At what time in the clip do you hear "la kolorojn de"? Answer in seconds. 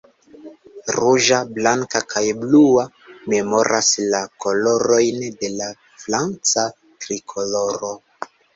4.15-5.53